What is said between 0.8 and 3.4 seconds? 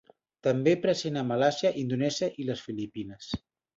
present a Malàisia, Indonèsia i les Filipines.